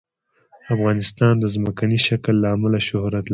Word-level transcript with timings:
افغانستان 0.73 1.33
د 1.39 1.45
ځمکنی 1.55 1.99
شکل 2.07 2.35
له 2.43 2.47
امله 2.55 2.79
شهرت 2.87 3.25
لري. 3.25 3.29